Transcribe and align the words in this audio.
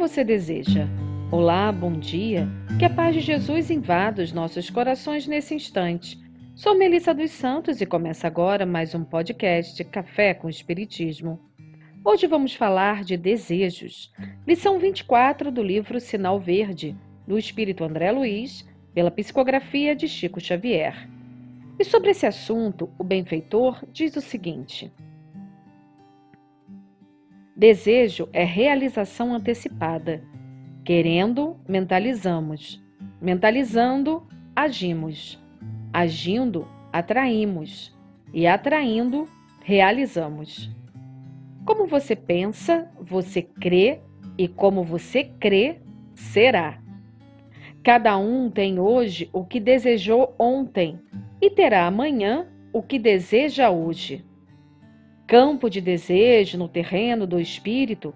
você 0.00 0.24
deseja? 0.24 0.88
Olá, 1.30 1.70
bom 1.70 1.92
dia. 1.92 2.48
Que 2.78 2.86
a 2.86 2.90
paz 2.90 3.14
de 3.14 3.20
Jesus 3.20 3.70
invada 3.70 4.22
os 4.22 4.32
nossos 4.32 4.70
corações 4.70 5.26
nesse 5.26 5.54
instante. 5.54 6.18
Sou 6.56 6.74
Melissa 6.74 7.12
dos 7.12 7.30
Santos 7.32 7.82
e 7.82 7.86
começa 7.86 8.26
agora 8.26 8.64
mais 8.64 8.94
um 8.94 9.04
podcast 9.04 9.84
Café 9.84 10.32
com 10.32 10.48
Espiritismo. 10.48 11.38
Hoje 12.02 12.26
vamos 12.26 12.54
falar 12.54 13.04
de 13.04 13.18
desejos. 13.18 14.10
Lição 14.46 14.78
24 14.78 15.52
do 15.52 15.62
livro 15.62 16.00
Sinal 16.00 16.40
Verde, 16.40 16.96
do 17.28 17.36
Espírito 17.36 17.84
André 17.84 18.10
Luiz, 18.10 18.66
pela 18.94 19.10
psicografia 19.10 19.94
de 19.94 20.08
Chico 20.08 20.40
Xavier. 20.40 21.10
E 21.78 21.84
sobre 21.84 22.12
esse 22.12 22.24
assunto, 22.24 22.88
o 22.98 23.04
benfeitor 23.04 23.84
diz 23.92 24.16
o 24.16 24.22
seguinte: 24.22 24.90
Desejo 27.60 28.26
é 28.32 28.42
realização 28.42 29.34
antecipada. 29.34 30.24
Querendo, 30.82 31.58
mentalizamos. 31.68 32.82
Mentalizando, 33.20 34.26
agimos. 34.56 35.38
Agindo, 35.92 36.66
atraímos. 36.90 37.94
E 38.32 38.46
atraindo, 38.46 39.28
realizamos. 39.62 40.74
Como 41.66 41.86
você 41.86 42.16
pensa, 42.16 42.90
você 42.98 43.42
crê, 43.42 44.00
e 44.38 44.48
como 44.48 44.82
você 44.82 45.24
crê, 45.24 45.80
será. 46.14 46.80
Cada 47.82 48.16
um 48.16 48.50
tem 48.50 48.80
hoje 48.80 49.28
o 49.34 49.44
que 49.44 49.60
desejou 49.60 50.34
ontem 50.38 50.98
e 51.42 51.50
terá 51.50 51.86
amanhã 51.86 52.46
o 52.72 52.82
que 52.82 52.98
deseja 52.98 53.70
hoje 53.70 54.24
campo 55.30 55.70
de 55.70 55.80
desejo 55.80 56.58
no 56.58 56.66
terreno 56.66 57.24
do 57.24 57.38
espírito 57.38 58.12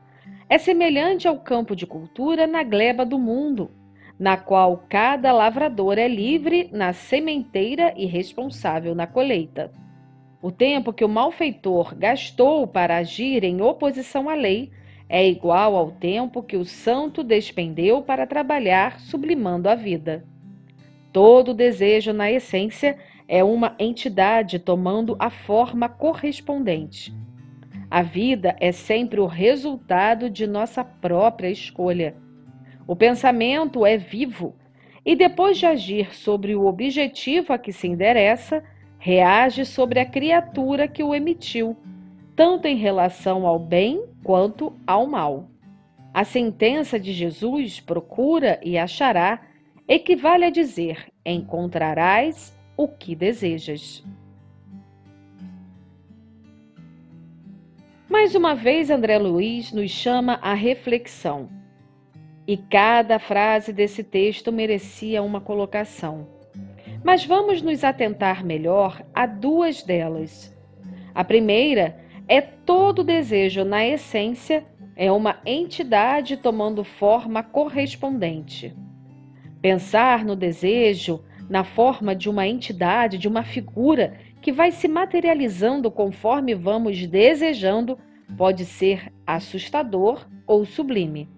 é 0.49 0.59
semelhante 0.59 1.29
ao 1.29 1.39
campo 1.39 1.77
de 1.77 1.87
cultura 1.87 2.45
na 2.45 2.65
gleba 2.65 3.07
do 3.07 3.21
mundo, 3.21 3.71
na 4.19 4.37
qual 4.37 4.85
cada 4.89 5.31
lavrador 5.31 5.97
é 5.97 6.09
livre 6.09 6.69
na 6.73 6.93
sementeira 6.93 7.95
e 7.97 8.05
responsável 8.05 8.97
na 8.97 9.07
colheita. 9.07 9.71
O 10.43 10.51
tempo 10.51 10.93
que 10.93 11.05
o 11.05 11.09
malfeitor 11.09 11.95
gastou 11.95 12.67
para 12.67 12.97
agir 12.97 13.45
em 13.45 13.63
oposição 13.63 14.29
à 14.29 14.35
lei 14.35 14.73
é 15.09 15.25
igual 15.25 15.77
ao 15.77 15.93
tempo 15.93 16.43
que 16.43 16.57
o 16.57 16.65
santo 16.65 17.23
despendeu 17.23 18.03
para 18.03 18.27
trabalhar 18.27 18.99
sublimando 18.99 19.69
a 19.69 19.77
vida. 19.77 20.25
Todo 21.13 21.55
desejo, 21.55 22.13
na 22.13 22.29
essência, 22.33 22.99
é 23.27 23.43
uma 23.43 23.75
entidade 23.79 24.59
tomando 24.59 25.17
a 25.19 25.31
forma 25.31 25.89
correspondente. 25.89 27.15
A 27.91 28.03
vida 28.03 28.57
é 28.61 28.73
sempre 28.73 29.21
o 29.21 29.27
resultado 29.27 30.29
de 30.29 30.47
nossa 30.47 30.83
própria 30.83 31.49
escolha. 31.49 32.17
O 32.87 32.95
pensamento 32.97 33.87
é 33.87 33.97
vivo 33.97 34.55
e, 35.05 35.15
depois 35.15 35.59
de 35.59 35.67
agir 35.67 36.15
sobre 36.15 36.55
o 36.55 36.67
objetivo 36.67 37.53
a 37.53 37.59
que 37.59 37.73
se 37.73 37.87
endereça, 37.87 38.63
reage 38.99 39.65
sobre 39.65 40.01
a 40.01 40.07
criatura 40.07 40.89
que 40.89 41.03
o 41.03 41.15
emitiu, 41.15 41.77
tanto 42.35 42.67
em 42.67 42.77
relação 42.77 43.47
ao 43.47 43.59
bem 43.59 44.05
quanto 44.23 44.73
ao 44.87 45.07
mal. 45.07 45.49
A 46.13 46.25
sentença 46.25 46.99
de 46.99 47.13
Jesus, 47.13 47.81
procura 47.81 48.59
e 48.63 48.79
achará, 48.79 49.41
equivale 49.87 50.45
a 50.45 50.51
dizer: 50.51 51.07
encontrarás 51.25 52.57
o 52.77 52.89
que 52.89 53.15
desejas. 53.15 54.05
Mais 58.09 58.35
uma 58.35 58.55
vez, 58.55 58.91
André 58.91 59.19
Luiz 59.19 59.73
nos 59.73 59.91
chama 59.91 60.35
à 60.43 60.55
reflexão. 60.55 61.49
E 62.47 62.57
cada 62.57 63.19
frase 63.19 63.73
desse 63.73 64.05
texto 64.05 64.53
merecia 64.53 65.23
uma 65.23 65.41
colocação. 65.41 66.29
Mas 67.03 67.25
vamos 67.25 67.63
nos 67.63 67.83
atentar 67.83 68.45
melhor 68.45 69.03
a 69.15 69.27
duas 69.27 69.83
delas. 69.83 70.55
A 71.15 71.25
primeira 71.25 71.99
é 72.29 72.41
todo 72.41 73.05
desejo, 73.05 73.65
na 73.65 73.87
essência, 73.87 74.65
é 74.97 75.11
uma 75.11 75.41
entidade 75.45 76.37
tomando 76.37 76.85
forma 76.85 77.43
correspondente. 77.43 78.75
Pensar 79.61 80.25
no 80.25 80.37
desejo 80.37 81.25
na 81.49 81.65
forma 81.65 82.15
de 82.15 82.29
uma 82.29 82.47
entidade, 82.47 83.19
de 83.19 83.29
uma 83.29 83.43
figura 83.43 84.15
que 84.41 84.53
vai 84.53 84.71
se 84.71 84.89
materializando 84.89 85.91
conforme 85.91 86.55
vamos 86.55 87.07
desejando, 87.07 87.99
pode 88.37 88.65
ser 88.65 89.13
assustador 89.27 90.27
ou 90.47 90.65
sublime. 90.65 91.29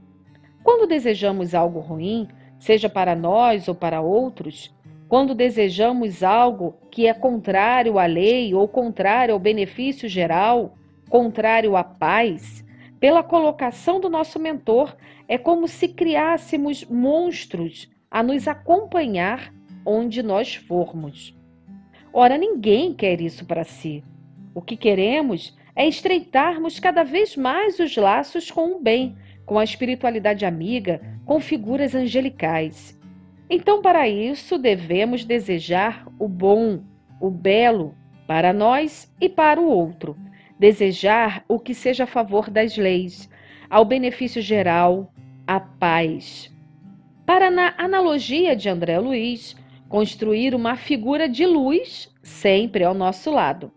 Quando 0.63 0.89
desejamos 0.89 1.55
algo 1.55 1.79
ruim, 1.79 2.27
seja 2.59 2.89
para 2.89 3.15
nós 3.15 3.69
ou 3.69 3.75
para 3.75 4.01
outros, 4.01 4.75
quando 5.09 5.35
desejamos 5.35 6.23
algo 6.25 6.75
que 6.91 7.07
é 7.07 7.15
contrário 7.15 7.99
à 7.99 8.07
lei 8.07 8.53
ou 8.55 8.67
contrário 8.67 9.35
ao 9.35 9.39
benefício 9.39 10.09
geral, 10.09 10.75
contrário 11.09 11.77
à 11.77 11.85
paz, 11.85 12.65
pela 12.99 13.23
colocação 13.23 14.01
do 14.01 14.11
nosso 14.11 14.39
mentor, 14.41 14.97
é 15.29 15.39
como 15.39 15.69
se 15.69 15.87
criássemos 15.87 16.85
monstros 16.85 17.89
a 18.11 18.23
nos 18.23 18.49
acompanhar 18.49 19.53
onde 19.87 20.23
nós 20.23 20.57
formos. 20.57 21.35
Ora, 22.13 22.37
ninguém 22.37 22.93
quer 22.93 23.21
isso 23.21 23.47
para 23.47 23.63
si. 23.63 24.03
O 24.55 24.61
que 24.61 24.77
queremos 24.77 25.57
é 25.77 25.87
estreitarmos 25.87 26.81
cada 26.81 27.05
vez 27.05 27.37
mais 27.37 27.79
os 27.79 27.97
laços 27.97 28.51
com 28.51 28.73
o 28.73 28.83
bem, 28.83 29.17
com 29.45 29.59
a 29.59 29.65
espiritualidade 29.65 30.45
amiga, 30.45 31.01
com 31.25 31.39
figuras 31.39 31.95
angelicais. 31.95 32.99
Então, 33.49 33.81
para 33.81 34.09
isso, 34.09 34.59
devemos 34.59 35.25
desejar 35.25 36.07
o 36.19 36.27
bom, 36.27 36.83
o 37.21 37.31
belo, 37.31 37.95
para 38.27 38.53
nós 38.53 39.13
e 39.21 39.29
para 39.29 39.61
o 39.61 39.69
outro. 39.69 40.17
Desejar 40.59 41.45
o 41.47 41.61
que 41.61 41.75
seja 41.75 42.05
a 42.05 42.09
favor 42.09 42.51
das 42.51 42.77
leis, 42.77 43.31
ao 43.71 43.85
benefício 43.85 44.43
geral, 44.43 45.13
a 45.47 45.61
paz. 45.61 46.53
Para 47.25 47.51
na 47.51 47.75
analogia 47.77 48.57
de 48.57 48.69
André 48.69 48.99
Luiz, 48.99 49.55
construir 49.89 50.55
uma 50.55 50.77
figura 50.77 51.29
de 51.29 51.47
luz 51.47 52.13
sempre 52.23 52.85
ao 52.85 52.95
nosso 52.95 53.31
lado. 53.31 53.73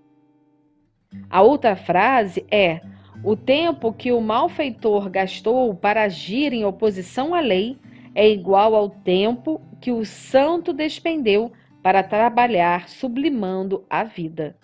A 1.30 1.42
outra 1.42 1.76
frase 1.76 2.46
é: 2.52 2.82
o 3.24 3.36
tempo 3.36 3.92
que 3.94 4.12
o 4.12 4.22
malfeitor 4.22 5.10
gastou 5.10 5.76
para 5.76 6.04
agir 6.04 6.54
em 6.54 6.66
oposição 6.66 7.34
à 7.34 7.40
lei 7.40 7.78
é 8.16 8.30
igual 8.30 8.76
ao 8.76 8.90
tempo 8.90 9.62
que 9.80 9.92
o 9.92 10.06
santo 10.06 10.74
despendeu 10.74 11.52
para 11.82 12.04
trabalhar 12.04 12.90
sublimando 12.90 13.86
a 13.90 14.04
vida. 14.04 14.58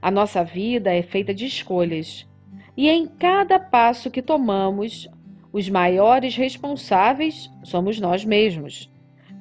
A 0.00 0.10
nossa 0.10 0.42
vida 0.42 0.94
é 0.94 1.02
feita 1.02 1.34
de 1.34 1.46
escolhas, 1.46 2.26
e 2.76 2.88
em 2.88 3.06
cada 3.06 3.58
passo 3.58 4.10
que 4.10 4.22
tomamos, 4.22 5.08
os 5.52 5.68
maiores 5.68 6.36
responsáveis 6.36 7.50
somos 7.62 8.00
nós 8.00 8.24
mesmos. 8.24 8.90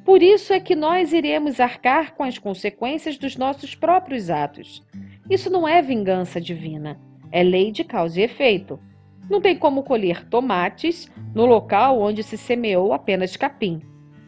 Por 0.09 0.23
isso 0.23 0.51
é 0.51 0.59
que 0.59 0.75
nós 0.75 1.13
iremos 1.13 1.59
arcar 1.59 2.15
com 2.15 2.23
as 2.23 2.39
consequências 2.39 3.15
dos 3.15 3.37
nossos 3.37 3.75
próprios 3.75 4.31
atos. 4.31 4.83
Isso 5.29 5.51
não 5.51 5.67
é 5.67 5.83
vingança 5.83 6.41
divina, 6.41 6.99
é 7.31 7.43
lei 7.43 7.71
de 7.71 7.83
causa 7.83 8.19
e 8.19 8.23
efeito. 8.23 8.79
Não 9.29 9.39
tem 9.39 9.55
como 9.55 9.83
colher 9.83 10.27
tomates 10.27 11.07
no 11.35 11.45
local 11.45 12.01
onde 12.01 12.23
se 12.23 12.39
semeou 12.39 12.91
apenas 12.91 13.37
capim. 13.37 13.83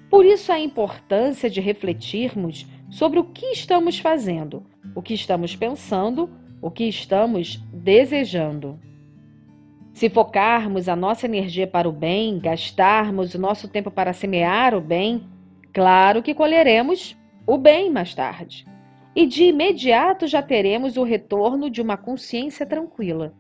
Por 0.07 0.23
isso 0.23 0.51
a 0.51 0.59
importância 0.59 1.49
de 1.49 1.59
refletirmos 1.59 2.67
sobre 2.91 3.17
o 3.17 3.23
que 3.23 3.47
estamos 3.47 3.97
fazendo, 3.97 4.63
o 4.93 5.01
que 5.01 5.15
estamos 5.15 5.55
pensando, 5.55 6.29
o 6.61 6.69
que 6.69 6.83
estamos 6.83 7.59
desejando. 7.73 8.79
Se 9.93 10.11
focarmos 10.11 10.87
a 10.87 10.95
nossa 10.95 11.25
energia 11.25 11.65
para 11.65 11.89
o 11.89 11.91
bem, 11.91 12.37
gastarmos 12.37 13.33
o 13.33 13.39
nosso 13.39 13.67
tempo 13.67 13.89
para 13.89 14.13
semear 14.13 14.75
o 14.75 14.79
bem, 14.79 15.27
Claro 15.73 16.21
que 16.21 16.33
colheremos 16.33 17.17
o 17.47 17.57
bem 17.57 17.89
mais 17.89 18.13
tarde. 18.13 18.65
E 19.15 19.25
de 19.25 19.45
imediato 19.45 20.27
já 20.27 20.41
teremos 20.41 20.97
o 20.97 21.03
retorno 21.03 21.69
de 21.69 21.81
uma 21.81 21.97
consciência 21.97 22.65
tranquila. 22.65 23.33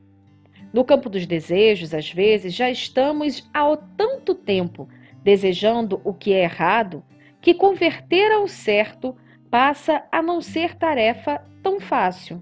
No 0.73 0.85
campo 0.85 1.09
dos 1.09 1.25
desejos, 1.25 1.93
às 1.93 2.09
vezes, 2.09 2.53
já 2.53 2.69
estamos 2.69 3.49
há 3.53 3.75
tanto 3.97 4.33
tempo 4.33 4.87
desejando 5.21 5.99
o 6.03 6.13
que 6.13 6.33
é 6.33 6.43
errado 6.43 7.03
que 7.41 7.53
converter 7.53 8.31
ao 8.31 8.47
certo 8.47 9.15
passa 9.49 10.03
a 10.11 10.21
não 10.21 10.39
ser 10.39 10.75
tarefa 10.75 11.43
tão 11.61 11.79
fácil. 11.79 12.41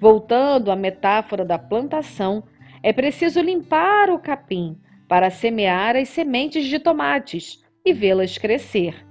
Voltando 0.00 0.70
à 0.70 0.76
metáfora 0.76 1.44
da 1.44 1.58
plantação, 1.58 2.42
é 2.82 2.92
preciso 2.92 3.40
limpar 3.40 4.10
o 4.10 4.18
capim 4.18 4.78
para 5.06 5.28
semear 5.28 5.96
as 5.96 6.08
sementes 6.08 6.64
de 6.64 6.78
tomates 6.78 7.61
e 7.84 7.92
vê-las 7.92 8.38
crescer. 8.38 9.06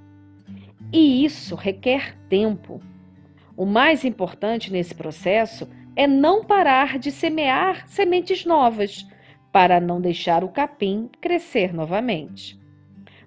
E 0.92 1.24
isso 1.26 1.56
requer 1.56 2.18
tempo. 2.30 2.82
O 3.56 3.66
mais 3.66 4.04
importante 4.04 4.72
nesse 4.72 4.96
processo 4.96 5.68
é 5.96 6.08
não 6.08 6.44
parar 6.44 6.98
de 6.98 7.12
semear 7.12 7.88
sementes 7.88 8.46
novas, 8.46 9.06
para 9.52 9.82
não 9.82 10.00
deixar 10.00 10.44
o 10.44 10.50
capim 10.50 11.10
crescer 11.20 11.74
novamente. 11.74 12.60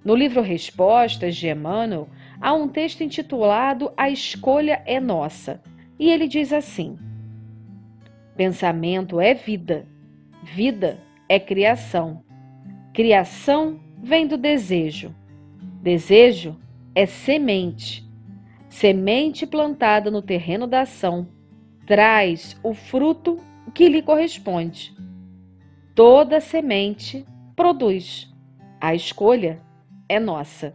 No 0.02 0.14
livro 0.14 0.42
Respostas 0.42 1.36
de 1.36 1.48
Emmanuel, 1.48 2.08
há 2.40 2.52
um 2.54 2.68
texto 2.68 3.02
intitulado 3.02 3.92
A 3.96 4.08
Escolha 4.08 4.82
é 4.86 4.98
Nossa, 4.98 5.62
e 5.98 6.10
ele 6.10 6.26
diz 6.26 6.52
assim: 6.52 6.98
Pensamento 8.36 9.20
é 9.20 9.34
vida, 9.34 9.86
vida 10.42 10.98
é 11.28 11.38
criação, 11.38 12.22
criação 12.92 13.80
vem 14.02 14.26
do 14.26 14.36
desejo, 14.36 15.14
desejo 15.84 16.56
é 16.94 17.04
semente, 17.04 18.02
semente 18.70 19.46
plantada 19.46 20.10
no 20.10 20.22
terreno 20.22 20.66
da 20.66 20.80
ação 20.80 21.28
traz 21.86 22.58
o 22.62 22.72
fruto 22.72 23.38
que 23.74 23.86
lhe 23.86 24.00
corresponde. 24.00 24.96
Toda 25.94 26.40
semente 26.40 27.26
produz. 27.54 28.32
A 28.80 28.94
escolha 28.94 29.60
é 30.08 30.18
nossa. 30.18 30.74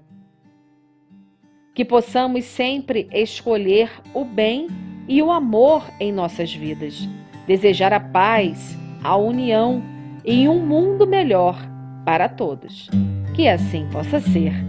Que 1.73 1.83
possamos 1.83 2.45
sempre 2.45 3.09
escolher 3.11 3.89
o 4.13 4.23
bem 4.23 4.67
e 5.07 5.23
o 5.23 5.31
amor 5.31 5.89
em 5.99 6.11
nossas 6.11 6.53
vidas, 6.53 7.09
desejar 7.47 7.93
a 7.93 7.99
paz, 7.99 8.77
a 9.03 9.17
união 9.17 9.81
e 10.23 10.47
um 10.47 10.63
mundo 10.63 11.07
melhor 11.07 11.57
para 12.05 12.29
todos. 12.29 12.87
Que 13.35 13.47
assim 13.47 13.89
possa 13.91 14.19
ser. 14.19 14.68